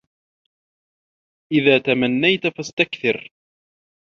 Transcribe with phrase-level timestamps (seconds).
[1.51, 3.31] إذا تمنيت فاستكثر